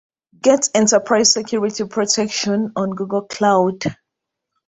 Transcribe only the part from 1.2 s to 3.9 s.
Security Protection on Google Cloud